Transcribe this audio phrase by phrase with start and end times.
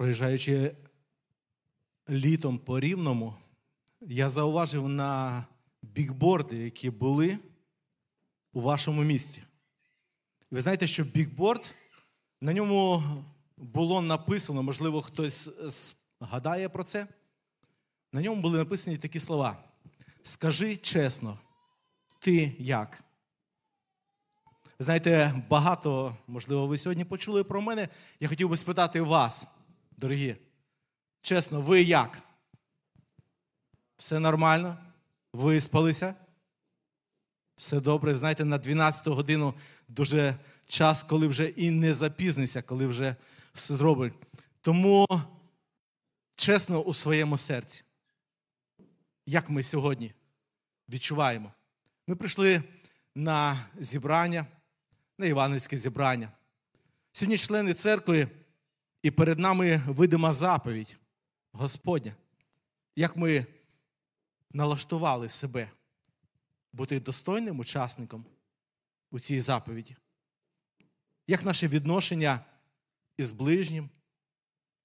[0.00, 0.76] проїжджаючи
[2.10, 3.34] літом по рівному,
[4.00, 5.44] я зауважив на
[5.82, 7.38] бікборди, які були
[8.52, 9.42] у вашому місті.
[10.50, 11.74] Ви знаєте, що бікборд,
[12.40, 13.02] на ньому
[13.56, 15.48] було написано, можливо, хтось
[16.20, 17.06] згадає про це.
[18.12, 19.64] На ньому були написані такі слова.
[20.22, 21.38] Скажи чесно,
[22.18, 23.04] ти як?
[24.78, 27.88] Знаєте, багато, можливо, ви сьогодні почули про мене.
[28.20, 29.46] Я хотів би спитати вас,
[30.00, 30.36] дорогі.
[31.22, 32.22] Чесно, ви як?
[33.96, 34.78] Все нормально?
[35.32, 36.14] Виспалися?
[37.56, 38.16] Все добре.
[38.16, 39.54] Знаєте, на 12 годину
[39.88, 40.34] дуже
[40.66, 43.16] час, коли вже і не запізнися, коли вже
[43.54, 44.12] все зробить.
[44.60, 45.06] Тому
[46.36, 47.82] чесно у своєму серці,
[49.26, 50.14] як ми сьогодні
[50.88, 51.52] відчуваємо.
[52.06, 52.62] Ми прийшли
[53.14, 54.46] на зібрання,
[55.18, 56.32] на івангельське зібрання.
[57.12, 58.28] Сьогодні члени церкви,
[59.02, 60.96] і перед нами видима заповідь
[61.52, 62.16] Господня,
[62.96, 63.46] як ми
[64.50, 65.70] налаштували себе
[66.72, 68.24] бути достойним учасником
[69.10, 69.96] у цій заповіді.
[71.26, 72.44] Як наше відношення
[73.16, 73.90] із ближнім,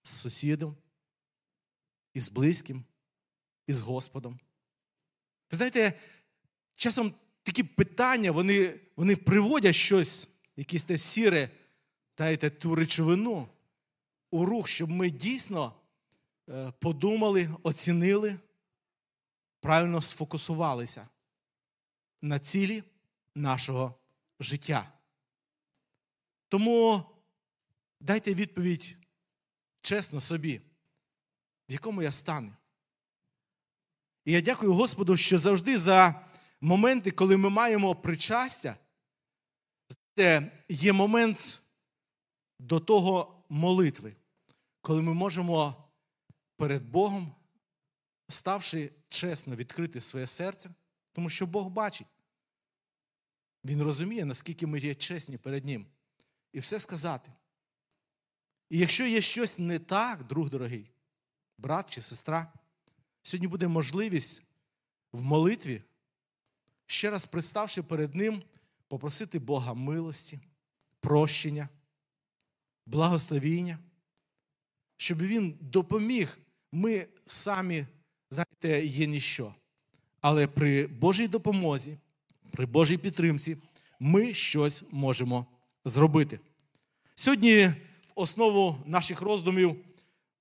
[0.03, 0.75] з сусідом,
[2.13, 2.83] із близьким,
[3.67, 4.39] із Господом.
[5.51, 5.93] Ви знаєте,
[6.75, 7.13] часом
[7.43, 11.49] такі питання, вони вони приводять щось, якесь те сіре,
[12.17, 13.47] знаєте, ту речовину
[14.35, 15.73] у рух, щоб ми дійсно
[16.49, 18.39] е, подумали, оцінили,
[19.59, 21.07] правильно сфокусувалися
[22.21, 22.83] на цілі
[23.35, 23.95] нашого
[24.39, 24.91] життя.
[26.47, 27.03] Тому
[27.99, 28.97] дайте відповідь
[29.81, 30.61] чесно собі,
[31.69, 32.53] в якому я стану.
[34.25, 36.25] І я дякую Господу, що завжди за
[36.61, 38.75] моменти, коли ми маємо причастя,
[40.69, 41.61] є момент
[42.59, 44.15] до того молитви,
[44.85, 45.75] коли ми можемо
[46.57, 47.35] перед Богом,
[48.29, 50.69] ставши чесно, відкрити своє серце,
[51.11, 52.07] тому що Бог бачить.
[53.63, 55.85] Він розуміє, наскільки ми є чесні перед Ним.
[56.53, 57.31] І все сказати.
[58.69, 60.91] І якщо є щось не так, друг дорогий,
[61.57, 62.53] брат чи сестра,
[63.21, 64.43] сьогодні буде можливість
[65.11, 65.83] в молитві,
[66.85, 68.43] ще раз приставши перед Ним,
[68.87, 70.39] попросити Бога милості,
[70.99, 71.69] прощення,
[72.85, 73.79] благословіння,
[74.97, 76.39] щоб Він допоміг.
[76.71, 77.85] Ми самі,
[78.29, 79.55] знаєте, є ніщо.
[80.21, 81.97] Але при Божій допомозі,
[82.51, 83.57] при Божій підтримці
[83.99, 85.45] ми щось можемо
[85.85, 86.39] зробити.
[87.15, 87.73] Сьогодні, в
[88.15, 89.85] основу наших роздумів,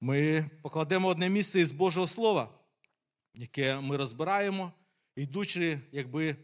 [0.00, 2.48] ми покладемо одне місце із Божого Слова,
[3.34, 4.72] яке ми розбираємо,
[5.16, 6.36] йдучи, якби,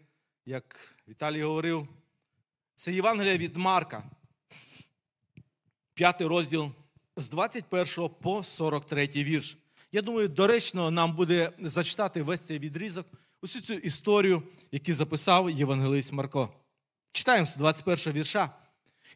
[0.46, 1.88] як Віталій говорив,
[2.74, 4.10] це Євангелія від Марка,
[5.94, 6.72] п'ятий розділ
[7.20, 9.56] з 21 по 43 вірш.
[9.92, 13.06] Я думаю, доречно нам буде зачитати весь цей відрізок,
[13.42, 14.42] усю цю історію,
[14.72, 16.48] яку записав Євангелист Марко.
[17.12, 18.50] Читаємо з 21 вірша.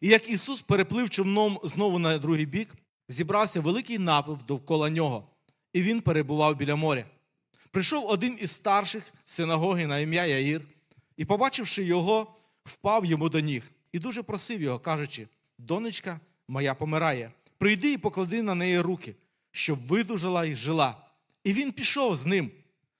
[0.01, 2.75] І як Ісус переплив човном знову на другий бік,
[3.09, 5.29] зібрався великий напив довкола нього,
[5.73, 7.05] і він перебував біля моря.
[7.71, 10.61] Прийшов один із старших синагоги на ім'я Яїр,
[11.17, 15.27] і, побачивши його, впав йому до ніг і дуже просив його, кажучи:
[15.57, 19.15] Донечка моя помирає, прийди і поклади на неї руки,
[19.51, 20.97] щоб видужала і жила.
[21.43, 22.51] І він пішов з ним.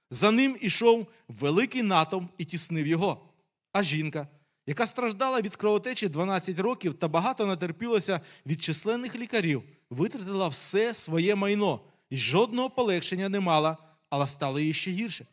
[0.10, 3.30] За ним ішов великий натовп і тіснив його.
[3.72, 4.28] А жінка,
[4.68, 11.36] яка страждала від кровотечі 12 років та багато натерпілася від численних лікарів, витратила все своє
[11.36, 11.80] майно
[12.10, 13.78] і жодного полегшення не мала,
[14.10, 15.26] але стало їй ще гірше.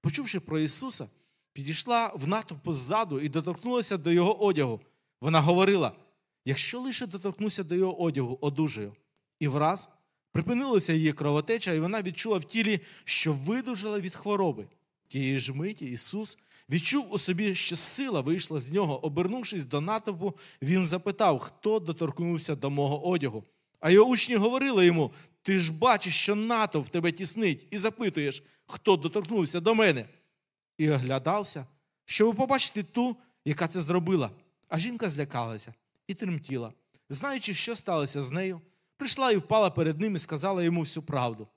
[0.00, 1.08] Почувши про Ісуса,
[1.52, 4.80] підійшла в натовпу ззаду і доторкнулася до Його одягу.
[5.20, 5.92] Вона говорила:
[6.44, 8.94] якщо лише доторкнуся до його одягу, одужаю.
[9.40, 9.88] І враз
[10.32, 14.66] припинилася її кровотеча, і вона відчула в тілі, що видужала від хвороби.
[15.08, 16.38] Тієї ж миті Ісус
[16.70, 19.04] відчув у собі, що сила вийшла з нього.
[19.04, 23.44] Обернувшись до натовпу, він запитав, хто доторкнувся до мого одягу.
[23.80, 25.12] А його учні говорили йому:
[25.42, 30.08] Ти ж бачиш, що натовп тебе тіснить, і запитуєш, хто доторкнувся до мене.
[30.78, 31.66] І оглядався,
[32.04, 34.30] щоб побачити ту, яка це зробила.
[34.68, 35.74] А жінка злякалася
[36.10, 36.72] і тремтіла,
[37.08, 38.60] знаючи, що сталося з нею,
[38.96, 41.48] прийшла і впала перед ним і сказала йому всю правду.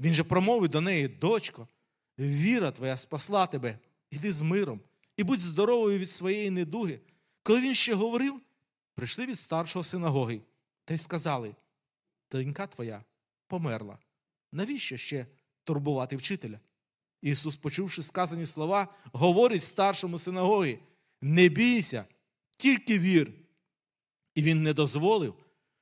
[0.00, 1.68] Він же промовив до неї, дочко,
[2.18, 3.78] віра твоя спасла тебе,
[4.10, 4.80] іди з миром,
[5.16, 7.00] і будь здоровою від своєї недуги.
[7.42, 8.40] Коли він ще говорив,
[8.94, 10.40] прийшли від старшого синагоги
[10.84, 11.54] та й сказали:
[12.30, 13.04] Донька твоя
[13.46, 13.98] померла.
[14.52, 15.26] Навіщо ще
[15.64, 16.60] турбувати вчителя?
[17.22, 20.78] Ісус, почувши сказані слова, говорить старшому синагогі:
[21.20, 22.04] Не бійся,
[22.56, 23.45] тільки вір.
[24.36, 25.34] І він не дозволив,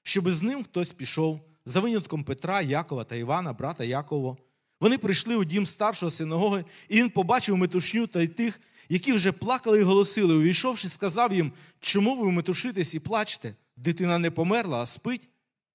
[0.02, 4.36] щоб з ним хтось пішов за винятком Петра, Якова та Івана, брата Якова.
[4.80, 9.32] Вони прийшли у дім старшого синагоги, і він побачив метушню та й тих, які вже
[9.32, 10.34] плакали і голосили.
[10.34, 13.54] Увійшовши, сказав їм, чому ви метушитесь і плачете?
[13.76, 15.28] Дитина не померла, а спить,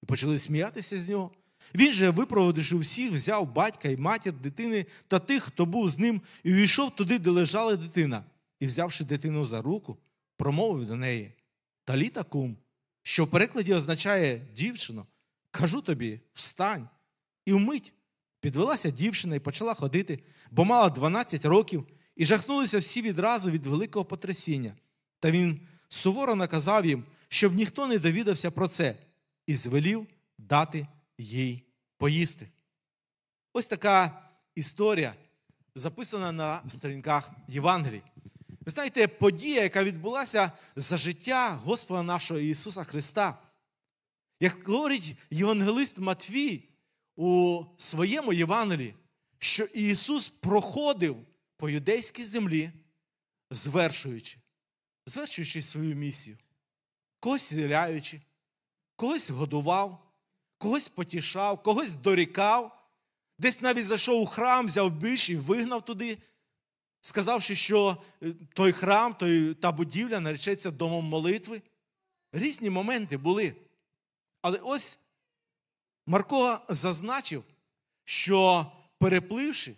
[0.03, 1.31] і почали сміятися з нього.
[1.75, 6.21] Він же, випроводивши всіх, взяв батька і матір дитини та тих, хто був з ним,
[6.43, 8.23] і увійшов туди, де лежала дитина,
[8.59, 9.97] і, взявши дитину за руку,
[10.37, 11.31] промовив до неї
[11.89, 12.57] Таліта кум,
[13.09, 15.07] що в перекладі означає дівчино,
[15.51, 16.89] кажу тобі, встань.
[17.45, 17.93] І вмить
[18.39, 20.19] підвелася дівчина і почала ходити,
[20.51, 24.75] бо мала 12 років, і жахнулися всі відразу від великого потрясіння.
[25.19, 28.95] Та він суворо наказав їм, щоб ніхто не довідався про це,
[29.47, 30.07] і звелів
[30.37, 31.63] дати їй
[31.97, 32.49] поїсти.
[33.53, 34.21] Ось така
[34.55, 35.13] історія
[35.75, 38.01] записана на сторінках Євангелії.
[38.69, 43.41] Ви знаєте, подія, яка відбулася за життя Господа нашого Ісуса Христа.
[44.39, 46.63] Як говорить Євангелист Матвій
[47.15, 48.95] у своєму Євангелії,
[49.39, 51.17] що Ісус проходив
[51.57, 52.71] по юдейській землі,
[53.51, 54.37] звершуючи,
[55.05, 56.37] звершуючи свою місію,
[57.19, 58.21] когось зціляючи,
[58.95, 60.11] когось годував,
[60.57, 62.89] когось потішав, когось дорікав,
[63.39, 66.17] десь навіть зайшов у храм, взяв біж і вигнав туди,
[67.01, 71.61] сказавши, що е, той храм, той, та будівля наречеться домом молитви.
[72.31, 73.55] Різні моменти були.
[74.41, 74.99] Але ось
[76.07, 77.43] Марко зазначив,
[78.05, 79.75] що перепливши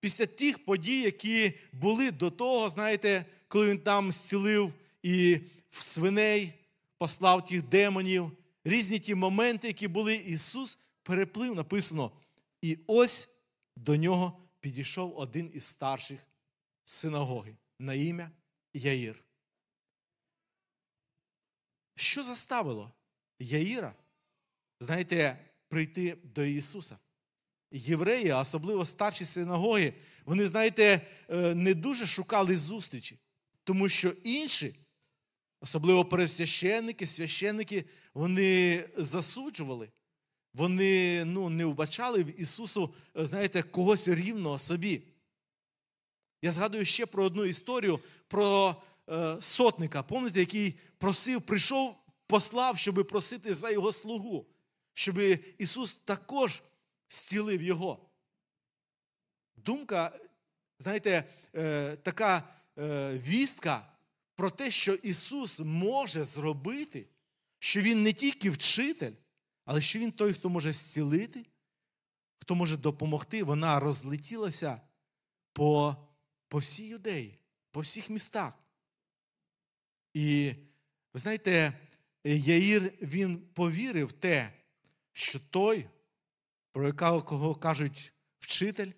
[0.00, 4.72] після тих подій, які були до того, знаєте, коли він там зцілив
[5.02, 5.40] і
[5.70, 6.52] в свиней
[6.98, 8.32] послав тих демонів,
[8.64, 12.10] різні ті моменти, які були, Ісус переплив, написано.
[12.62, 13.28] І ось
[13.76, 16.20] до нього підійшов один із старших
[16.84, 18.30] синагоги на ім'я
[18.74, 19.24] Яїр.
[21.96, 22.92] Що заставило
[23.38, 23.94] Яїра,
[24.80, 26.98] знаєте, прийти до Ісуса?
[27.72, 33.18] Євреї, особливо старші синагоги, вони, знаєте, е, не дуже шукали зустрічі,
[33.64, 34.74] тому що інші,
[35.60, 37.84] особливо пересвященники, священники,
[38.14, 39.88] вони засуджували,
[40.54, 45.02] вони ну, не вбачали в Ісусу, е, знаєте, когось рівного собі.
[46.42, 48.76] Я згадую ще про одну історію про
[49.08, 54.46] е, сотника, пам'ятаєте, який просив, прийшов, послав, щоб просити за його слугу,
[54.94, 55.18] щоб
[55.58, 56.62] Ісус також
[57.10, 58.06] зцілив його.
[59.56, 60.20] Думка,
[60.78, 61.24] знаєте,
[61.54, 62.48] е, така
[62.78, 63.86] е, вістка
[64.34, 67.06] про те, що Ісус може зробити,
[67.58, 69.12] що Він не тільки вчитель,
[69.70, 71.46] але що Він той, хто може зцілити,
[72.38, 74.80] хто може допомогти, вона розлетілася
[75.52, 75.96] по,
[76.48, 77.38] по всій юдеї,
[77.70, 78.58] по всіх містах.
[80.14, 80.52] І
[81.14, 81.72] ви знаєте,
[82.24, 84.52] Яїр він повірив в те,
[85.12, 85.86] що той,
[86.72, 88.90] про якого кажуть вчитель,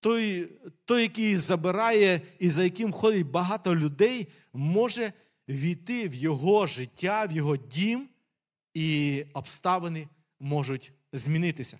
[0.00, 0.46] той,
[0.84, 5.12] той, який забирає і за яким ходить багато людей, може
[5.48, 8.08] війти в його життя, в його дім,
[8.74, 10.08] і обставини
[10.40, 11.78] можуть змінитися.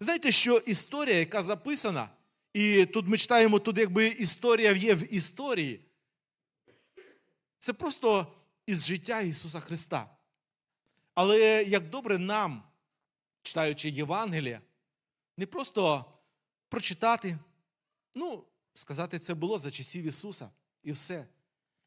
[0.00, 2.08] Знаєте, що історія, яка записана,
[2.54, 5.80] і тут ми читаємо, тут якби історія є в історії,
[7.58, 8.32] це просто
[8.66, 10.16] із життя Ісуса Христа.
[11.14, 12.62] Але як добре нам,
[13.42, 14.60] читаючи Євангелія,
[15.36, 16.04] не просто
[16.68, 17.38] прочитати,
[18.14, 20.50] ну, сказати, це було за часів Ісуса
[20.82, 21.26] і все.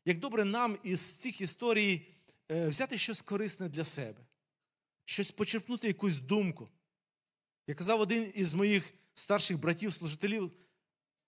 [0.06, 2.08] Як добре нам із цих історій
[2.52, 4.22] е, взяти щось корисне для себе,
[5.10, 6.70] щось почерпнути якусь думку.
[7.68, 10.52] Я казав один із моїх старших братів-служителів,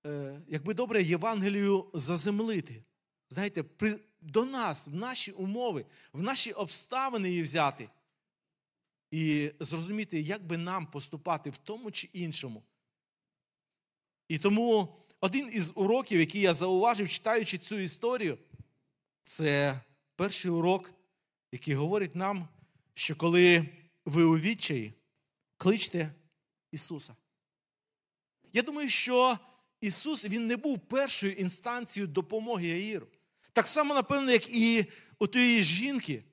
[0.06, 2.84] е, якби добре Євангелію заземлити.
[3.30, 7.90] Знаєте, при, до нас, в наші умови, в наші обставини її взяти.
[9.12, 12.64] І зрозуміти, як би нам поступати в тому чи іншому.
[14.28, 18.38] І тому один із уроків, який я зауважив, читаючи цю історію,
[19.26, 19.82] це
[20.16, 20.94] перший урок,
[21.52, 22.48] який говорить нам,
[22.94, 23.70] що коли
[24.06, 24.94] ви у відчаї,
[25.58, 26.14] кличте
[26.72, 27.16] Ісуса.
[28.54, 29.40] Я думаю, що
[29.82, 33.08] Ісус Він не був першою інстанцією допомоги Яїру.
[33.54, 34.86] Так само, напевно, як і
[35.20, 36.24] у тієї жінки,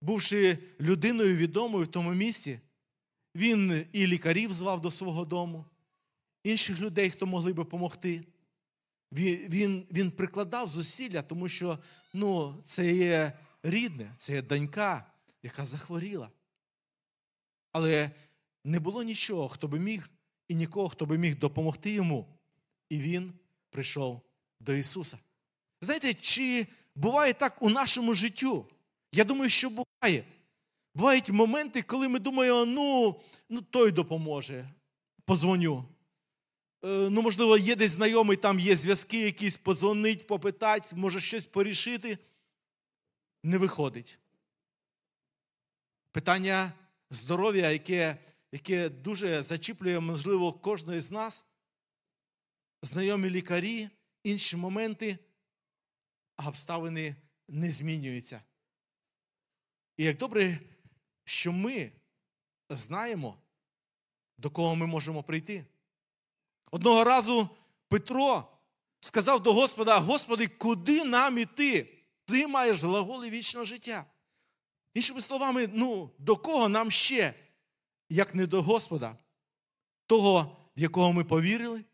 [0.00, 2.60] бувши людиною відомою в тому місці,
[3.34, 5.64] він і лікарів звав до свого дому,
[6.44, 8.24] інших людей, хто могли би допомогти.
[9.12, 11.78] Він він, він прикладав зусилля, тому що
[12.12, 15.11] ну, це є рідне, це є донька,
[15.42, 16.30] яка захворіла.
[17.72, 18.10] Але
[18.64, 20.10] не було нічого, хто би міг,
[20.48, 22.26] і нікого, хто би міг допомогти йому.
[22.88, 23.32] І він
[23.70, 24.20] прийшов
[24.60, 25.18] до Ісуса.
[25.80, 28.66] Знаєте, чи буває так у нашому життю?
[29.12, 30.24] Я думаю, що буває.
[30.94, 34.68] Бувають моменти, коли ми думаємо, ну, ну той допоможе,
[35.24, 35.84] подзвоню.
[36.84, 42.18] Е, ну, можливо, є десь знайомий, там є зв'язки якісь, подзвонить, попитати, може щось порішити.
[43.42, 44.18] Не виходить.
[46.12, 46.72] Питання
[47.10, 48.18] здоров'я, яке
[48.52, 51.46] яке дуже зачіплює, можливо, кожного з нас,
[52.82, 53.88] знайомі лікарі,
[54.22, 55.18] інші моменти,
[56.36, 57.16] а обставини
[57.48, 58.42] не змінюються.
[59.96, 60.58] І як добре,
[61.24, 61.92] що ми
[62.70, 63.38] знаємо,
[64.38, 65.66] до кого ми можемо прийти.
[66.70, 67.48] Одного разу
[67.88, 68.58] Петро
[69.00, 71.98] сказав до Господа: Господи, куди нам іти?
[72.24, 74.11] Ти маєш глаголи вічного життя.
[74.94, 77.34] Іншими словами, ну, до кого нам ще,
[78.08, 79.16] як не до Господа,
[80.06, 81.84] того, в якого ми повірили,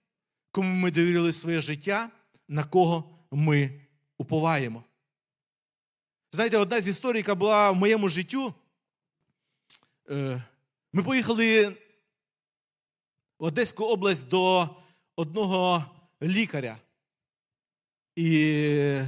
[0.51, 2.11] кому ми довірили своє життя,
[2.49, 3.81] на кого ми
[4.19, 4.85] уповаємо.
[6.33, 8.55] Знаєте, одна з історій, яка була в моєму життю.
[10.11, 10.43] Е,
[10.93, 11.77] ми поїхали
[13.39, 14.69] в Одеську область до
[15.17, 15.85] одного
[16.23, 16.79] лікаря.
[18.17, 19.01] І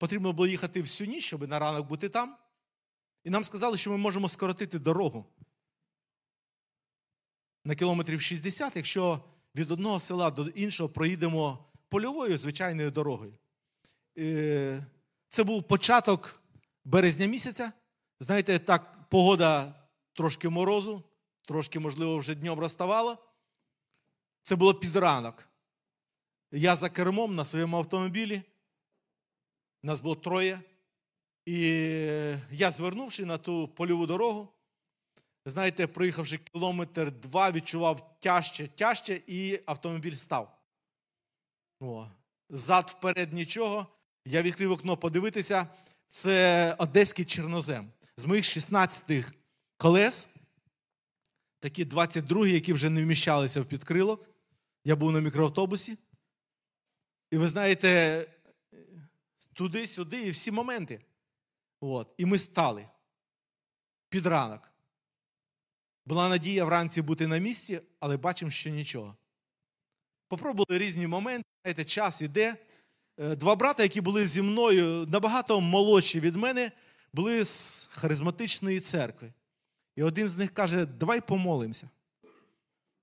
[0.00, 2.36] потрібно було їхати всю ніч, щоб на ранок бути там.
[3.24, 5.26] І нам сказали, що ми можемо скоротити дорогу
[7.64, 13.34] на кілометрів 60, якщо від одного села до іншого проїдемо польовою звичайною дорогою.
[15.28, 16.42] Це був початок
[16.84, 17.72] березня місяця.
[18.20, 19.74] Знаєте, так погода
[20.12, 21.02] трошки морозу,
[21.44, 23.18] трошки, можливо, вже днем розставала.
[24.42, 25.48] Це було під ранок.
[26.52, 28.42] Я за кермом на своєму автомобілі.
[29.82, 30.60] Нас було троє.
[31.46, 31.58] І
[32.50, 34.48] я, звернувши на ту польову дорогу,
[35.44, 40.58] знаєте, проїхавши кілометр два, відчував тяжче, тяжче, і автомобіль став.
[41.80, 42.06] О,
[42.50, 43.86] Зад вперед нічого.
[44.24, 45.66] Я відкрив окно подивитися.
[46.08, 47.90] Це одеський чорнозем.
[48.16, 49.32] З моїх 16
[49.76, 50.28] колес,
[51.60, 54.28] такі 22, які вже не вміщалися в підкрилок.
[54.84, 55.98] Я був на мікроавтобусі.
[57.30, 58.26] І ви знаєте,
[59.60, 61.00] туди-сюди, і всі моменти.
[61.80, 62.14] От.
[62.16, 62.88] І ми стали
[64.08, 64.72] під ранок.
[66.06, 69.16] Була надія вранці бути на місці, але бачимо, що нічого.
[70.28, 72.56] Попробували різні моменти, знаєте, час іде.
[73.18, 76.72] Е, два брата, які були зі мною, набагато молодші від мене,
[77.12, 79.32] були з харизматичної церкви.
[79.96, 81.90] І один з них каже: Давай помолимося.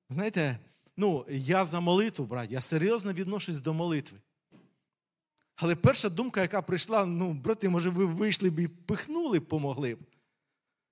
[0.09, 0.59] Знаєте,
[0.97, 4.17] ну, я за молитву, брат, я серйозно відношусь до молитви.
[5.59, 9.99] Але перша думка, яка прийшла, ну, брати, може, ви вийшли б і пихнули, помогли б.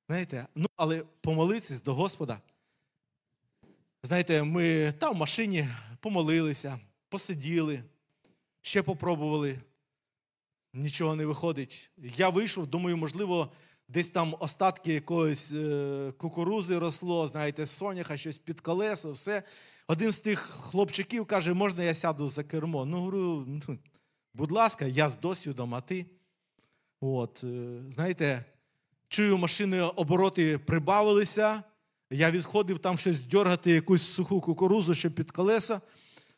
[0.07, 2.39] Знаєте, ну, але помолитись до Господа.
[4.03, 5.67] Знаєте, ми там в машині
[5.99, 6.79] помолилися,
[7.09, 7.83] посиділи,
[8.61, 9.59] ще попробували.
[10.73, 11.91] Нічого не виходить.
[11.97, 13.51] Я вийшов, думаю, можливо,
[13.87, 19.43] десь там остатки якоїсь е, кукурузи росло, знаєте, соняха, щось під колесо, все.
[19.87, 22.85] Один з тих хлопчиків каже, можна я сяду за кермо.
[22.85, 23.77] Ну, говорю, ну,
[24.35, 26.05] будь ласка, я з досвідом, а ти.
[27.01, 28.45] От, е, знаєте,
[29.07, 31.63] чую, машиною обороти прибавилися.
[32.09, 35.81] Я відходив там щось дергати, якусь суху кукурузу, що під колеса.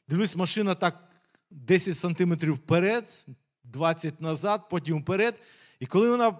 [0.07, 1.09] Дивлюсь, машина так
[1.49, 3.25] 10 сантиметрів вперед,
[3.63, 5.35] 20 назад, потім вперед.
[5.79, 6.37] І коли вона,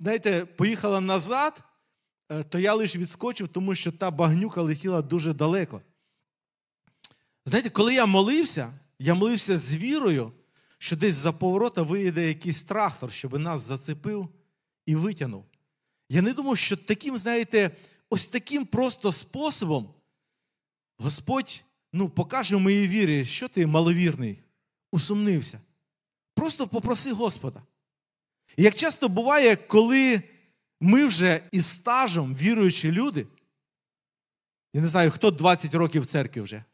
[0.00, 1.64] знаєте, поїхала назад,
[2.28, 5.80] е, то я лише відскочив, тому що та багнюка летіла дуже далеко.
[7.46, 10.32] Знаєте, коли я молився, я молився з вірою,
[10.82, 14.28] що десь за поворота виїде якийсь трактор, щоб нас зацепив
[14.86, 15.44] і витягнув.
[16.08, 17.70] Я не думав, що таким, знаєте,
[18.10, 19.94] ось таким просто способом
[20.98, 24.38] Господь ну, покаже в моїй вірі, що ти маловірний,
[24.92, 25.60] усумнився.
[26.34, 27.62] Просто попроси Господа.
[28.56, 30.22] І як часто буває, коли
[30.80, 33.26] ми вже із стажем віруючі люди,
[34.74, 36.64] я не знаю, хто 20 років в церкві вже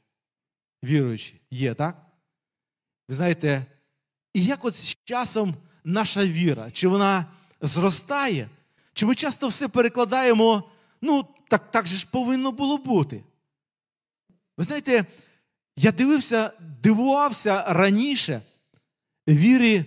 [0.84, 2.06] віруючі, є, так?
[3.08, 3.66] Ви знаєте,
[4.36, 7.26] і як от з часом наша віра, чи вона
[7.60, 8.48] зростає,
[8.92, 10.70] чи ми часто все перекладаємо,
[11.02, 13.24] ну, так так же ж повинно було бути.
[14.56, 15.04] Ви знаєте,
[15.76, 16.52] я дивився,
[16.82, 18.42] дивувався раніше
[19.28, 19.84] вірі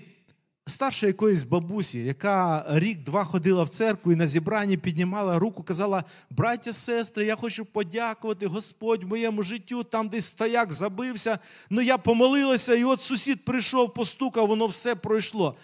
[0.70, 6.74] старшої якоїсь бабусі, яка рік-два ходила в церкву і на зібранні піднімала руку, казала: браття,
[6.74, 12.84] сестри, я хочу подякувати Господь моєму життю, там десь стояк забився, ну я помолилася, і
[12.84, 15.56] от сусід прийшов, постукав, воно все пройшло.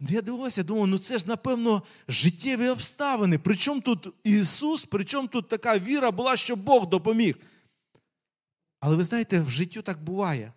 [0.00, 3.38] Ну, я дивився, думав, ну це ж, напевно, життєві обставини.
[3.38, 7.36] Причому тут Ісус, причому тут така віра була, що Бог допоміг.
[8.80, 10.52] Але ви знаєте, в життю так буває.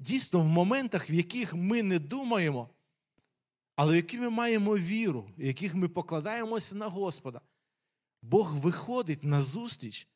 [0.00, 2.68] Дійсно, в моментах, в яких ми не думаємо,
[3.78, 7.40] але в які ми маємо віру, в яких ми покладаємося на Господа,
[8.22, 10.06] Бог виходить на зустріч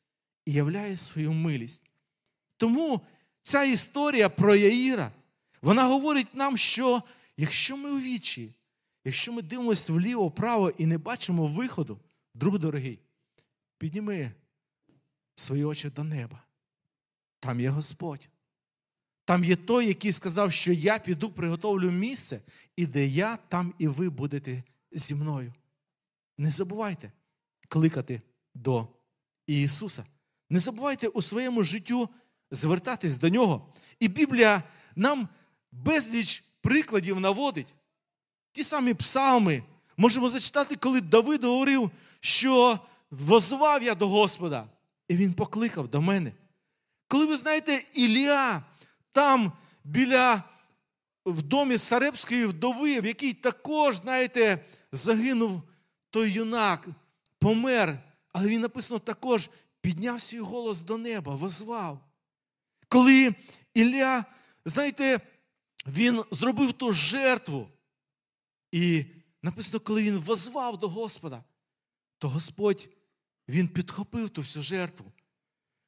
[0.45, 1.83] і являє свою милість.
[2.57, 3.01] Тому
[3.41, 5.11] ця історія про Яїра,
[5.61, 7.03] вона говорить нам, що
[7.37, 8.55] якщо ми у вічі,
[9.05, 11.99] якщо ми дивимося вліво, вправо і не бачимо виходу,
[12.33, 12.99] друг дорогий,
[13.77, 14.31] підніми
[15.35, 16.43] свої очі до неба.
[17.39, 18.29] Там є Господь.
[19.25, 22.41] Там є той, який сказав, що я піду, приготовлю місце,
[22.75, 25.53] і де я, там і ви будете зі мною.
[26.37, 27.11] Не забувайте
[27.67, 28.21] кликати
[28.55, 28.87] до
[29.47, 30.05] Ісуса.
[30.49, 32.09] Не забувайте у своєму життю
[32.51, 33.73] звертатись до Нього.
[33.99, 34.63] І Біблія
[34.95, 35.27] нам
[35.71, 37.75] безліч прикладів наводить.
[38.51, 39.63] Ті самі псалми
[39.97, 42.79] можемо зачитати, коли Давид говорив, що
[43.11, 44.67] возвав я до Господа,
[45.07, 46.31] і він покликав до мене.
[47.07, 48.63] Коли ви знаєте, Ілія
[49.13, 49.51] там
[49.83, 50.43] біля
[51.25, 55.61] в домі Сарепської вдови, в якій також, знаєте, загинув
[56.09, 56.87] той юнак,
[57.39, 57.99] помер,
[58.31, 59.49] але він написано також
[59.81, 61.99] підняв свій голос до неба, возвав.
[62.87, 63.35] Коли
[63.73, 64.25] Ілля,
[64.65, 65.19] знаєте,
[65.87, 67.69] він зробив ту жертву.
[68.71, 69.05] І
[69.41, 71.43] написано, коли він возвав до Господа,
[72.17, 72.89] то Господь
[73.47, 75.11] він підхопив ту всю жертву.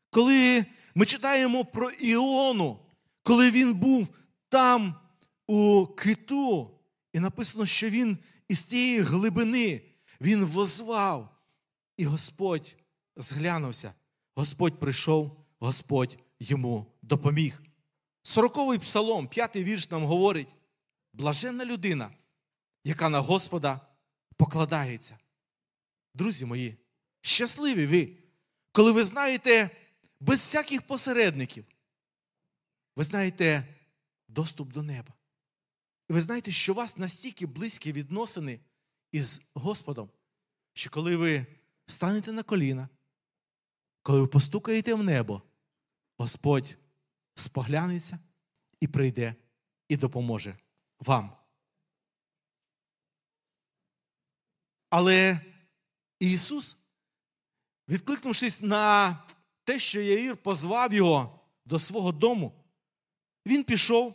[0.10, 0.66] Коли
[0.96, 2.85] ми читаємо про Іону,
[3.26, 4.08] коли він був
[4.50, 4.96] там
[5.48, 6.72] у киту,
[7.14, 8.18] і написано, що він
[8.48, 9.82] із тієї глибини
[10.22, 11.38] він возвав,
[11.98, 12.76] і Господь
[13.16, 13.94] зглянувся.
[14.36, 17.62] Господь прийшов, Господь йому допоміг.
[18.24, 20.56] Сороковий псалом, п'ятий вірш нам говорить:
[21.14, 22.12] блаженна людина,
[22.84, 23.82] яка на Господа
[24.38, 25.18] покладається.
[26.14, 26.78] Друзі мої,
[27.22, 28.18] щасливі ви,
[28.72, 29.70] коли ви знаєте
[30.20, 31.66] без всяких посередників,
[32.96, 33.76] ви знаєте
[34.28, 35.14] доступ до неба.
[36.10, 38.60] І ви знаєте, що у вас настільки близькі відносини
[39.12, 40.10] із Господом,
[40.74, 41.46] що коли ви
[41.88, 42.90] станете на коліна,
[44.02, 45.42] коли ви постукаєте в небо,
[46.18, 46.78] Господь
[47.36, 48.20] споглянеться
[48.80, 49.36] і прийде
[49.90, 50.58] і допоможе
[51.00, 51.38] вам.
[54.90, 55.40] Але
[56.20, 56.78] Ісус,
[57.90, 59.18] відкликнувшись на
[59.64, 62.65] те, що Яїр позвав його до свого дому,
[63.46, 64.14] він пішов.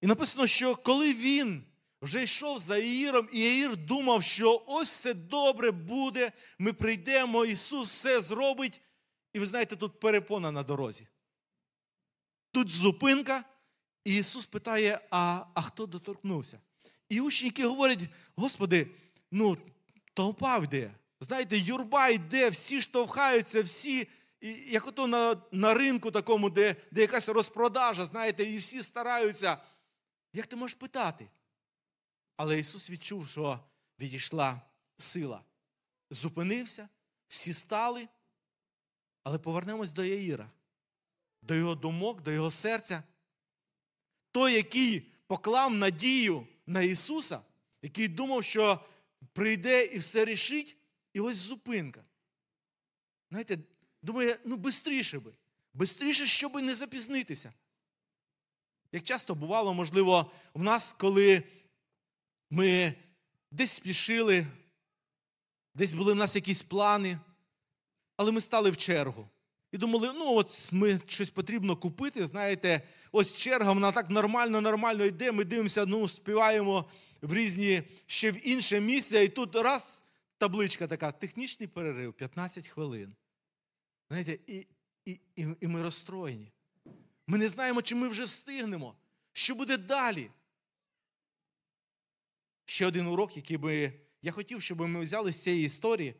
[0.00, 1.64] І написано, що коли він
[2.02, 7.88] вже йшов за Іїром, і Яїр думав, що ось все добре буде, ми прийдемо, Ісус
[7.88, 8.80] все зробить.
[9.32, 11.06] І ви знаєте, тут перепона на дорозі.
[12.52, 13.44] Тут зупинка,
[14.04, 16.60] і Ісус питає: а а хто доторкнувся?
[17.08, 17.98] І учники говорять:
[18.36, 18.90] Господи,
[19.30, 19.58] ну,
[20.14, 20.94] толпа йде.
[21.20, 24.08] Знаєте, юрба йде, всі штовхаються, всі,
[24.40, 29.58] і, як ото на на ринку такому, де де якась розпродажа, знаєте, і всі стараються.
[30.32, 31.30] Як ти можеш питати?
[32.36, 33.60] Але Ісус відчув, що
[34.00, 34.62] відійшла
[34.98, 35.44] сила.
[36.10, 36.88] Зупинився,
[37.28, 38.08] всі стали,
[39.22, 40.50] але повернемось до Яїра,
[41.42, 43.02] до його думок, до його серця.
[44.30, 47.40] Той, який поклав надію на Ісуса,
[47.82, 48.84] який думав, що
[49.32, 50.76] прийде і все рішить,
[51.12, 52.04] і ось зупинка.
[53.30, 53.58] Знаєте,
[54.08, 55.32] думає, ну бистріше би,
[55.74, 57.52] бистріше, щоб не запізнитися.
[58.92, 61.42] Як часто бувало, можливо, в нас, коли
[62.50, 62.94] ми
[63.50, 64.46] десь спішили,
[65.74, 67.18] десь були в нас якісь плани,
[68.16, 69.28] але ми стали в чергу.
[69.72, 72.26] І думали, ну от ми щось потрібно купити.
[72.26, 75.32] Знаєте, ось черга, вона так нормально, нормально йде.
[75.32, 76.90] Ми дивимося, ну, співаємо
[77.22, 80.04] в різні ще в інше місце, і тут раз
[80.38, 83.14] табличка така: технічний перерив 15 хвилин.
[84.08, 84.66] Знаєте, і,
[85.04, 86.52] і, і, і ми розстроєні.
[87.26, 88.94] Ми не знаємо, чи ми вже встигнемо.
[89.32, 90.30] Що буде далі?
[92.64, 93.92] Ще один урок, який би
[94.22, 96.14] я хотів, щоб ми взяли з цієї історії,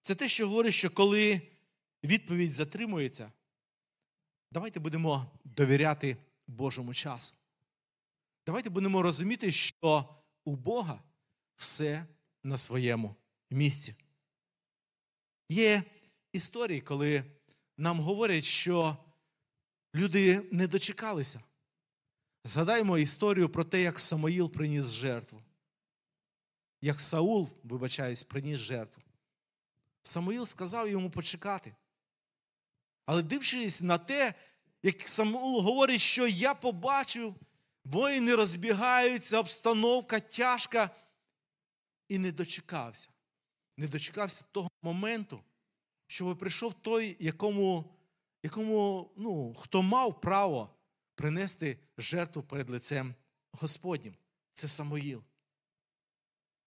[0.00, 1.40] це те, що говорить, що коли
[2.04, 3.32] відповідь затримується,
[4.50, 7.34] давайте будемо довіряти Божому часу.
[8.46, 10.08] Давайте будемо розуміти, що
[10.44, 11.02] у Бога
[11.56, 12.06] все
[12.42, 13.16] на своєму
[13.50, 13.94] місці.
[15.48, 15.82] Є
[16.34, 17.24] історії, коли
[17.76, 18.96] нам говорять, що
[19.94, 21.40] люди не дочекалися.
[22.44, 25.42] Згадаймо історію про те, як Самоїл приніс жертву.
[26.80, 29.02] Як Саул, вибачаюсь, приніс жертву.
[30.02, 31.74] Самоїл сказав йому почекати.
[33.06, 34.34] Але дивлячись на те,
[34.82, 37.34] як Самуїл говорить, що я побачив,
[37.84, 40.90] воїни розбігаються, обстановка тяжка,
[42.08, 43.10] і не дочекався.
[43.76, 45.40] Не дочекався того моменту,
[46.14, 47.84] щоб прийшов той, якому,
[48.42, 50.70] якому ну, хто мав право
[51.14, 53.14] принести жертву перед лицем
[53.52, 54.14] Господнім.
[54.54, 55.22] це Самоїл.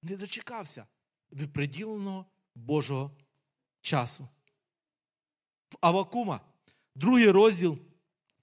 [0.01, 0.85] Не дочекався
[1.31, 3.11] від приділеного Божого
[3.81, 4.27] часу.
[5.71, 6.41] В Авакума,
[6.95, 7.77] другий розділ,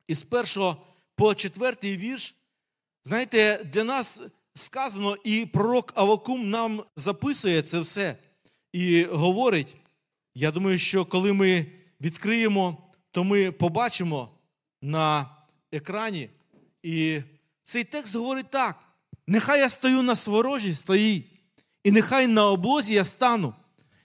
[0.07, 2.35] із першого по четвертий вірш,
[3.05, 4.23] знаєте, для нас
[4.55, 8.19] сказано, і пророк Авакум нам записує це все
[8.73, 9.77] і говорить.
[10.35, 11.66] Я думаю, що коли ми
[12.01, 14.38] відкриємо, то ми побачимо
[14.83, 15.31] на
[15.73, 16.31] екрані.
[16.83, 17.20] І
[17.64, 18.79] цей текст говорить так:
[19.27, 21.40] нехай я стою на сворожі, стої,
[21.85, 23.55] і нехай на облозі я стану,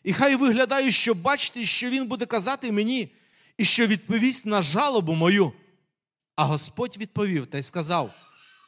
[0.03, 3.11] і хай виглядаю, щоб бачити, що він буде казати мені,
[3.57, 5.53] і що відповість на жалобу мою.
[6.35, 8.13] А Господь відповів та й сказав: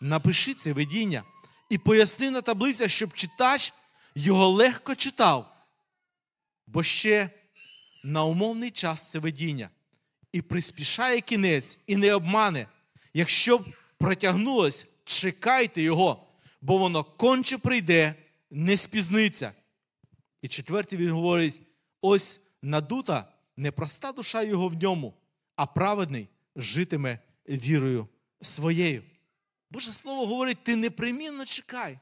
[0.02, 1.24] напиши це видіння
[1.70, 3.74] і поясни на таблицях, щоб читач
[4.16, 5.54] його легко читав,
[6.68, 7.30] бо ще
[8.04, 9.70] на умовний час це видіння,
[10.32, 12.68] і приспішає кінець, і не обмане.
[13.14, 13.66] Якщо б
[13.98, 16.28] протягнулось, чекайте його,
[16.62, 18.16] бо воно конче прийде,
[18.52, 19.54] не спізниться.
[20.42, 21.62] І четвертий він говорить:
[22.02, 25.14] ось надута непроста душа його в ньому,
[25.56, 28.08] а праведний житиме вірою
[28.42, 29.04] своєю.
[29.72, 32.00] Боже Слово говорить: ти непримінно чекай.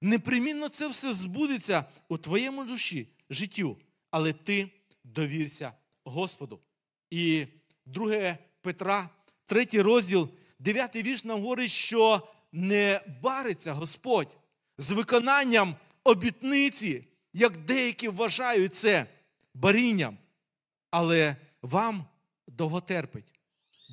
[0.00, 3.76] Непримінно це все збудеться у твоєму душі, життю,
[4.10, 4.70] але ти
[5.04, 5.72] довірся
[6.04, 6.60] Господу.
[7.10, 7.46] І
[7.86, 9.10] 2 Петра,
[9.46, 14.36] третій розділ, дев'ятий вірш нам говорить, що не бариться Господь
[14.78, 19.06] з виконанням обітниці, як деякі вважають це
[19.54, 20.18] барінням,
[20.90, 22.04] але вам
[22.46, 23.34] довго терпить,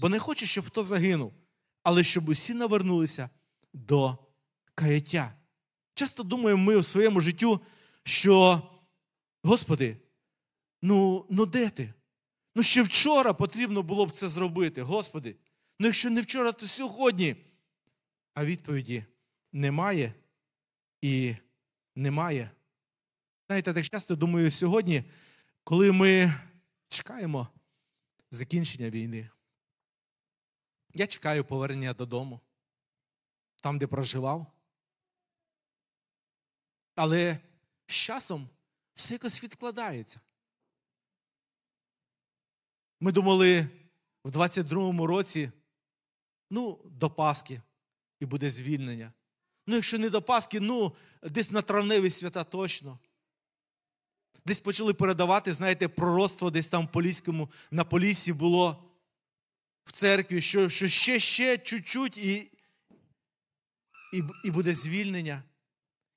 [0.01, 1.33] бо не хоче, щоб хто загинув,
[1.83, 3.29] але щоб усі навернулися
[3.73, 4.17] до
[4.75, 5.33] каяття.
[5.93, 7.61] Часто думаємо ми у своєму життю,
[8.03, 8.61] що,
[9.43, 9.97] Господи,
[10.81, 11.93] ну, ну де ти?
[12.55, 15.35] Ну, ще вчора потрібно було б це зробити, Господи.
[15.79, 17.35] Ну, якщо не вчора, то сьогодні.
[18.33, 19.05] А відповіді
[19.51, 20.13] немає
[21.01, 21.35] і
[21.95, 22.51] немає.
[23.47, 25.03] Знаєте, так часто думаю, сьогодні,
[25.63, 26.33] коли ми
[26.89, 27.47] чекаємо
[28.31, 29.29] закінчення війни,
[30.93, 32.39] я чекаю повернення додому,
[33.61, 34.47] там, де проживав.
[36.95, 37.37] Але
[37.87, 38.49] з часом
[38.93, 40.19] все якось відкладається.
[43.03, 43.67] Ми думали
[44.23, 45.51] в 22-му році,
[46.51, 47.61] ну, до Пасхи
[48.19, 49.13] і буде звільнення.
[49.67, 52.99] Ну, якщо не до Пасхи, ну, десь на травневі свята точно.
[54.45, 58.83] Десь почали передавати, знаєте, пророцтво десь там в Поліському, на Поліссі було
[59.85, 62.51] в церкві, що що ще ще чуть-чуть і,
[64.13, 65.43] і, і буде звільнення.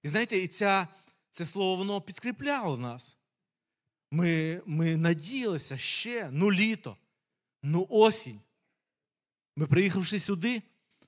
[0.03, 0.89] І знаєте, і ця,
[1.33, 3.19] це слово воно підкріпляло нас.
[4.11, 6.97] Ми ми надіялися ще, ну літо,
[7.63, 8.41] ну осінь.
[9.57, 10.63] Ми, приїхавши сюди,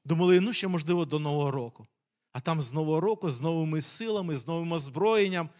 [0.04, 1.86] думали, ну ще, можливо, до Нового року.
[2.32, 5.50] А там з Нового року, з новими силами, з новим озброєнням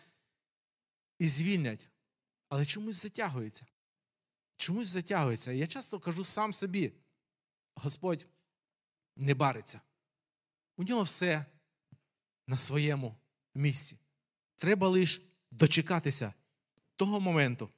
[1.19, 1.89] і звільнять.
[2.49, 3.67] Але чомусь затягується.
[4.57, 5.53] Чомусь затягується.
[5.53, 6.93] Я часто кажу сам собі:
[7.75, 8.27] Господь
[9.17, 9.81] не бариться.
[10.77, 11.47] У нього все
[12.47, 13.17] на своєму
[13.55, 13.99] місці.
[14.57, 15.21] Треба лише
[15.51, 16.35] дочекатися
[16.97, 17.71] того моменту,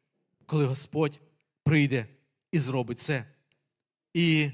[0.46, 1.20] коли Господь
[1.64, 2.06] прийде
[2.52, 3.24] і зробить це.
[4.14, 4.50] І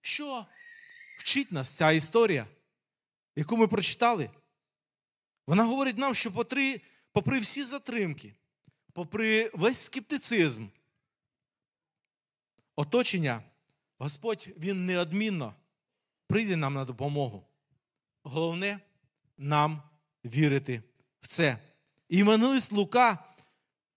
[0.00, 0.46] що
[1.18, 2.46] вчить нас ця історія,
[3.36, 4.30] яку ми прочитали?
[5.46, 6.80] Вона говорить нам, що попри,
[7.12, 8.34] попри всі затримки,
[8.92, 10.66] попри весь скептицизм,
[12.76, 13.42] оточення,
[13.98, 15.54] Господь Він неодмінно
[16.26, 17.46] прийде нам на допомогу.
[18.22, 18.80] Головне
[19.38, 19.82] нам
[20.24, 20.82] вірити
[21.20, 21.58] в це.
[22.08, 23.27] І Івангелист Лука,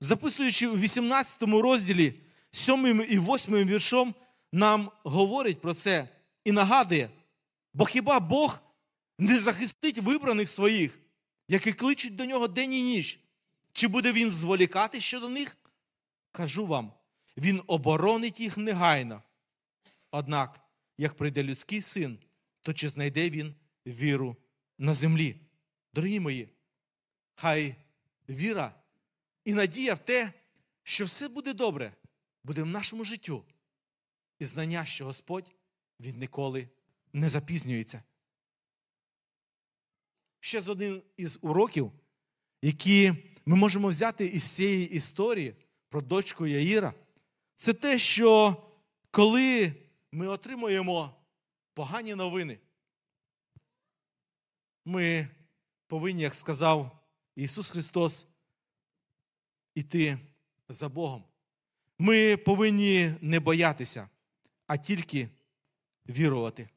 [0.01, 2.13] записуючи у 18 розділі
[2.51, 4.15] 7 і 8 віршом,
[4.51, 6.09] нам говорить про це
[6.45, 7.09] і нагадує,
[7.73, 8.61] бо хіба Бог
[9.19, 10.99] не захистить вибраних своїх,
[11.47, 13.19] які кличуть до нього день і ніч?
[13.73, 15.57] Чи буде він зволікати щодо них?
[16.31, 16.93] Кажу вам,
[17.37, 19.21] він оборонить їх негайно.
[20.11, 20.59] Однак,
[20.97, 22.19] як прийде людський син,
[22.61, 23.55] то чи знайде він
[23.87, 24.35] віру
[24.77, 25.35] на землі?
[25.93, 26.49] Дорогі мої,
[27.35, 27.75] хай
[28.29, 28.80] віра
[29.45, 30.33] і надія в те,
[30.83, 31.93] що все буде добре,
[32.43, 33.43] буде в нашому життю.
[34.39, 35.55] І знання, що Господь
[35.99, 36.69] він ніколи
[37.13, 38.03] не запізнюється.
[40.39, 41.91] Ще з один із уроків,
[42.61, 43.13] які
[43.45, 45.55] ми можемо взяти із цієї історії
[45.89, 46.93] про дочку Яїра,
[47.57, 48.57] це те, що
[49.11, 49.73] коли
[50.11, 51.15] ми отримуємо
[51.73, 52.59] погані новини,
[54.85, 55.27] ми
[55.87, 56.99] повинні, як сказав
[57.35, 58.27] Ісус Христос,
[59.75, 60.17] іти
[60.69, 61.23] за Богом.
[61.99, 64.09] Ми повинні не боятися,
[64.67, 65.29] а тільки
[66.09, 66.69] вірувати.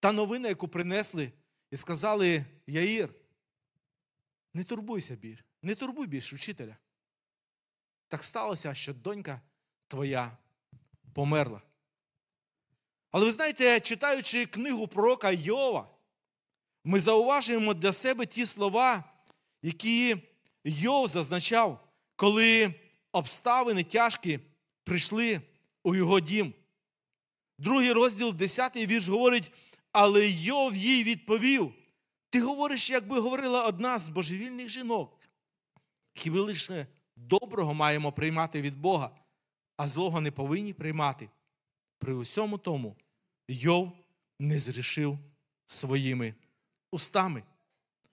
[0.00, 1.32] Та новина, яку принесли
[1.70, 3.14] і сказали: Яїр,
[4.54, 6.76] не турбуйся бір, не турбуй більше вчителя.
[8.08, 9.40] Так сталося, що донька
[9.88, 10.36] твоя
[11.14, 11.62] померла.
[13.10, 15.88] Але ви знаєте, читаючи книгу пророка Йова,
[16.84, 19.04] ми зауважуємо для себе ті слова,
[19.62, 20.16] які
[20.64, 21.83] Йов зазначав,
[22.16, 22.74] коли
[23.12, 24.40] обставини тяжкі
[24.84, 25.40] прийшли
[25.82, 26.54] у його дім.
[27.58, 29.52] Другий розділ, 10 вірш говорить,
[29.92, 31.74] але Йов їй відповів:
[32.30, 35.20] Ти говориш, якби говорила одна з божевільних жінок.
[36.14, 39.10] Хіба лише доброго маємо приймати від Бога,
[39.76, 41.30] а злого не повинні приймати.
[41.98, 42.96] При усьому тому
[43.48, 43.92] Йов
[44.38, 45.18] не зрішив
[45.66, 46.34] своїми
[46.90, 47.42] устами.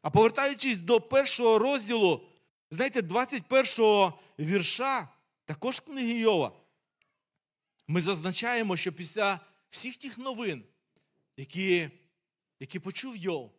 [0.02, 2.22] А повертаючись до першого розділу,
[2.72, 5.10] знаєте, 21 вірша,
[5.46, 6.52] також книги Йова,
[7.88, 10.64] ми зазначаємо, що після всіх тих новин,
[11.38, 11.90] які,
[12.60, 13.52] які почув Йов,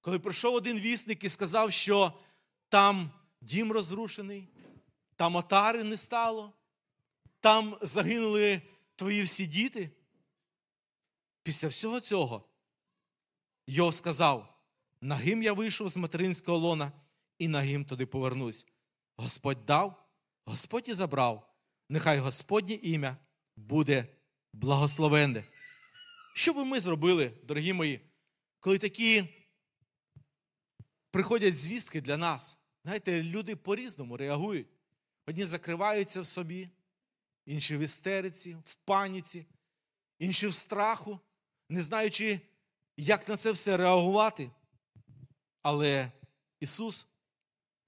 [0.00, 2.12] коли прийшов один вісник і сказав, що
[2.68, 4.48] там дім розрушений,
[5.16, 6.52] там отари не стало,
[7.40, 8.62] там загинули
[8.96, 9.90] твої всі діти.
[11.42, 12.48] Після всього цього
[13.66, 14.62] Йов сказав:
[15.00, 16.92] нагим я вийшов з материнського лона,
[17.40, 18.66] і нагим туди повернусь.
[19.16, 20.08] Господь дав,
[20.44, 21.54] Господь і забрав.
[21.88, 23.16] Нехай Господнє ім'я
[23.56, 24.06] буде
[24.52, 25.44] благословенне.
[26.34, 28.00] Що би ми зробили, дорогі мої,
[28.60, 29.24] коли такі
[31.10, 32.58] приходять звістки для нас?
[32.84, 34.68] Знаєте, люди по-різному реагують.
[35.26, 36.68] Одні закриваються в собі,
[37.46, 39.46] інші в істериці, в паніці,
[40.18, 41.20] інші в страху,
[41.68, 42.40] не знаючи,
[42.96, 44.50] як на це все реагувати.
[45.62, 46.12] Але
[46.60, 47.06] Ісус,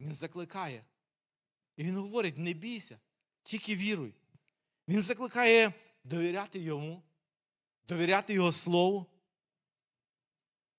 [0.03, 0.85] Він закликає.
[1.77, 2.99] І Він говорить: не бійся,
[3.43, 4.15] тільки віруй.
[4.89, 5.73] Він закликає
[6.05, 7.03] довіряти Йому,
[7.89, 9.07] довіряти Його Слову,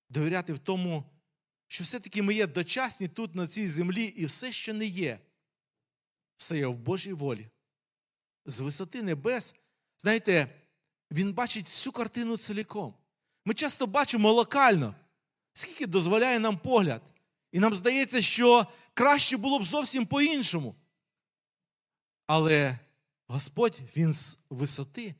[0.08, 1.04] довіряти в тому,
[1.68, 5.20] що все-таки ми є дочасні тут, на цій землі, і все, що не є,
[6.36, 7.48] все є в Божій волі.
[8.44, 9.54] З висоти небес,
[9.98, 10.48] знаєте,
[11.10, 12.94] він бачить всю картину ціліком.
[13.44, 14.94] Ми часто бачимо локально,
[15.52, 17.02] скільки дозволяє нам погляд.
[17.52, 20.74] І нам здається, що краще було б зовсім по-іншому.
[22.26, 22.78] Але
[23.26, 25.14] Господь, Він з висоти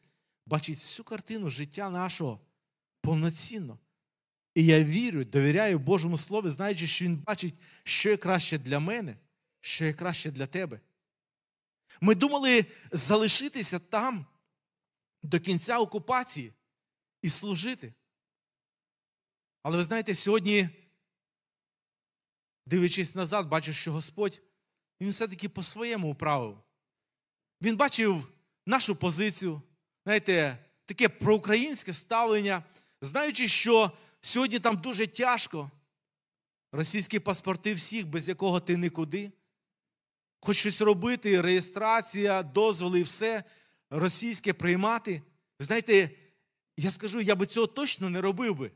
[0.47, 2.41] бачить всю картину життя нашого
[3.01, 3.79] повноцінно.
[4.55, 9.17] І я вірю, довіряю Божому Слову, знаючи, що Він бачить, що є краще для мене,
[9.61, 10.81] що є краще для тебе.
[12.01, 14.27] Ми думали залишитися там
[15.23, 16.53] до кінця окупації
[17.23, 17.95] і служити.
[19.63, 20.69] Але ви знаєте, сьогодні,
[22.67, 24.43] дивлячись назад, бачу, що Господь
[25.01, 26.59] Він все-таки по-своєму управив.
[27.63, 28.29] Він бачив
[28.67, 29.63] нашу позицію,
[30.05, 32.65] знаєте, таке проукраїнське ставлення,
[33.01, 35.71] знаючи, що сьогодні там дуже тяжко.
[36.73, 39.33] Російські паспорти всіх, без якого ти нікуди.
[40.41, 43.45] Хоч щось робити, реєстрація, дозволи, і все
[43.91, 45.23] російське приймати.
[45.59, 46.11] Знаєте,
[46.77, 48.71] я скажу, я би цього точно не робив би.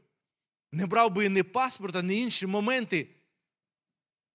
[0.73, 3.09] Не брав би ні паспорта, ні інші моменти.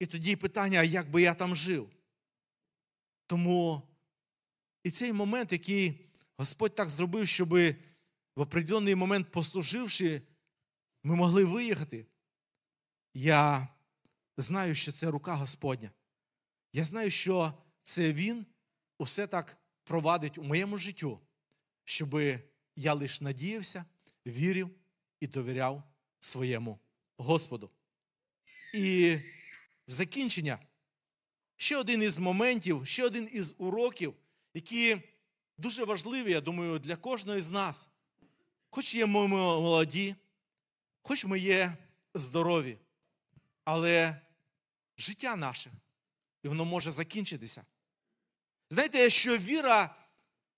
[0.03, 1.89] І тоді питання, а як би я там жив?
[3.27, 3.81] Тому
[4.83, 7.75] і цей момент, який Господь так зробив, щоб в
[8.35, 10.21] определений момент, послуживши,
[11.03, 12.05] ми могли виїхати.
[13.13, 13.67] Я
[14.37, 15.91] знаю, що це рука Господня.
[16.73, 18.45] Я знаю, що це Він
[18.97, 21.19] усе так провадить у моєму життю,
[21.83, 22.21] щоб
[22.75, 23.85] я лише надіявся,
[24.25, 24.69] вірив
[25.19, 25.83] і довіряв
[26.19, 26.79] своєму
[27.17, 27.69] Господу.
[28.73, 29.19] І
[29.87, 30.59] в закінчення
[31.57, 34.13] ще один із моментів, ще один із уроків,
[34.53, 35.01] які
[35.57, 37.89] дуже важливі, я думаю, для кожного з нас.
[38.69, 40.15] Хоч є ми молоді,
[41.01, 41.77] хоч ми є
[42.13, 42.77] здорові,
[43.63, 44.21] але
[44.97, 45.71] життя наше,
[46.43, 47.65] і воно може закінчитися.
[48.69, 49.95] Знаєте, що віра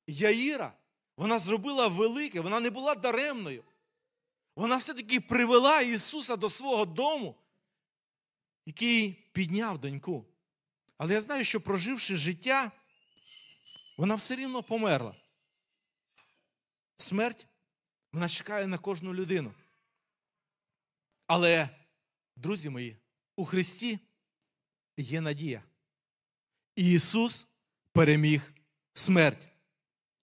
[0.07, 0.73] Яїра,
[1.17, 3.63] вона зробила велике, вона не була даремною.
[4.55, 7.35] Вона все-таки привела Ісуса до свого дому,
[8.65, 10.25] який підняв доньку.
[10.97, 12.71] Але я знаю, що проживши життя,
[13.97, 15.15] вона все рівно померла.
[16.97, 17.47] Смерть
[18.11, 19.53] вона чекає на кожну людину.
[21.27, 21.69] Але,
[22.35, 22.97] друзі мої,
[23.35, 23.99] у Христі
[24.97, 25.63] є надія.
[26.75, 27.47] Ісус
[27.91, 28.53] переміг
[28.93, 29.49] смерть.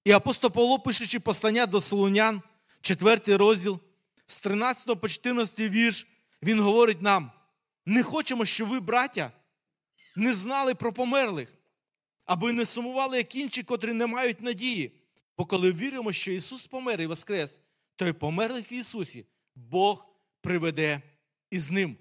[0.05, 2.43] І апостол Павло, пишучи послання до Солунян,
[2.81, 3.81] 4 розділ,
[4.27, 6.07] з 13 по 14 вірш,
[6.43, 7.33] він говорить нам:
[7.87, 9.33] не хочемо, щоб ви, браття,
[10.17, 11.55] не знали про померлих,
[12.25, 14.99] аби не сумували, як інші, котрі не мають надії.
[15.39, 17.61] Бо коли віримо, що Ісус помер і воскрес,
[17.97, 20.07] то й померлих в Ісусі Бог
[20.41, 21.03] приведе
[21.51, 21.97] із ним.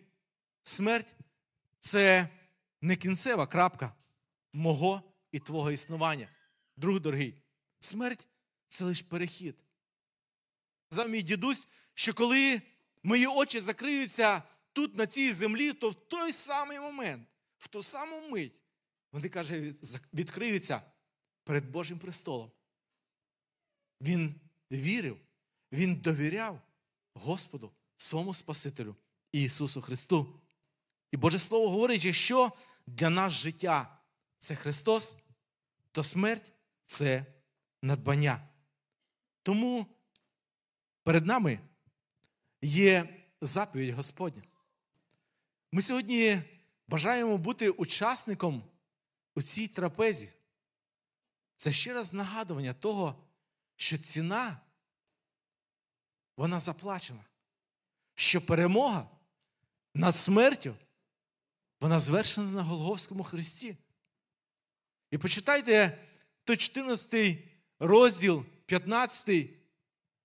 [0.64, 1.16] Смерть
[1.80, 2.30] це
[2.82, 3.94] не кінцева крапка
[4.54, 6.30] мого і твого існування.
[6.78, 7.36] Друг дорогий,
[7.80, 8.28] смерть
[8.70, 9.56] це лише перехід.
[10.92, 12.62] За мій дідусь, що коли
[13.04, 18.30] мої очі закриються тут, на цій землі, то в той самий момент, в ту саму
[18.30, 18.54] мить,
[19.12, 19.74] вони каже,
[20.14, 20.82] відкриються
[21.44, 22.52] перед Божим престолом.
[24.02, 24.36] Він
[24.72, 25.18] вірив,
[25.72, 26.62] він довіряв
[27.14, 28.96] Господу, своєму Спасителю
[29.32, 30.40] Ісусу Христу.
[31.12, 32.52] І Боже Слово говорить, якщо
[32.88, 33.98] для нас життя
[34.40, 35.16] це Христос,
[35.92, 36.54] то смерть
[36.86, 37.26] це
[37.82, 38.50] надбання.
[39.44, 39.86] Тому
[41.04, 41.60] перед нами
[42.62, 44.44] є заповідь Господня.
[45.72, 46.42] Ми сьогодні
[46.88, 48.64] бажаємо бути учасником
[49.36, 50.30] у цій трапезі.
[51.58, 53.24] Це ще раз нагадування того,
[53.76, 54.60] що ціна,
[56.38, 57.26] вона заплачена,
[58.16, 59.10] що перемога
[59.94, 60.76] над смертю,
[61.80, 63.78] вона звершена на Голговському Христі.
[65.12, 65.98] І почитайте
[66.44, 67.38] той 14
[67.80, 69.50] розділ, 15.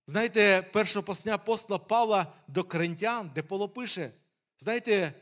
[0.06, 4.12] Знаєте, першого послання апостола Павла до Коринтян, де Павло пише,
[4.58, 5.12] знаєте,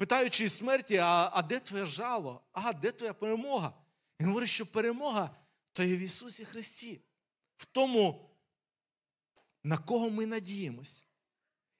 [0.00, 2.42] питаючи смерті, а, а де твоє жало?
[2.52, 3.72] А де твоя перемога?
[4.20, 5.36] Він говорить, що перемога
[5.72, 7.00] то є в Ісусі Христі,
[7.56, 8.30] в тому,
[9.64, 11.04] на кого ми надіємось.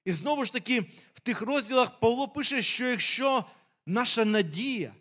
[0.05, 0.81] І знову ж таки,
[1.13, 3.45] в тих розділах Павло пише, що якщо
[3.85, 4.95] наша надія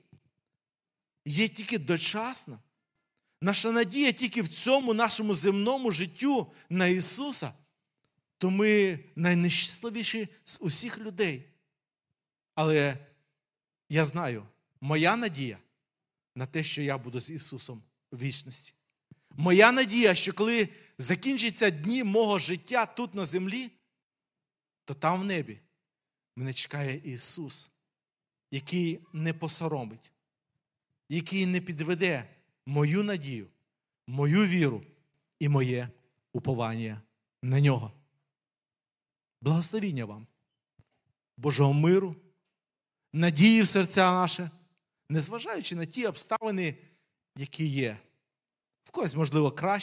[1.24, 2.58] є тільки дочасна,
[3.40, 7.52] наша надія тільки в цьому нашому земному життю на Ісуса,
[8.38, 11.46] то ми найнещасливіші з усіх людей.
[12.54, 13.09] Але
[13.90, 14.46] я знаю,
[14.80, 15.58] моя надія
[16.34, 18.74] на те, що я буду з Ісусом в вічності.
[19.30, 23.70] Моя надія, що коли закінчаться дні мого життя тут на землі,
[24.84, 25.58] то там в небі
[26.36, 27.70] мене чекає Ісус,
[28.50, 30.10] який не посоромить,
[31.08, 32.28] який не підведе
[32.66, 33.46] мою надію,
[34.06, 34.82] мою віру
[35.38, 35.88] і моє
[36.32, 37.02] уповання
[37.42, 37.92] на нього.
[39.40, 40.26] Благословіння вам,
[41.36, 42.16] Божого миру,
[43.12, 44.50] надії в серця наше,
[45.08, 46.74] незважаючи на ті обставини,
[47.36, 47.96] які є.
[48.84, 49.78] В когось, можливо, краще.